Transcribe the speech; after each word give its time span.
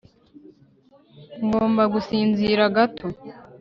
ngomba 1.45 1.83
gusinzira 1.93 2.63
gato 2.77 3.05